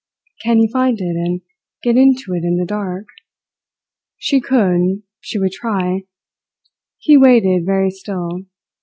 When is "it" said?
0.99-1.15, 2.33-2.43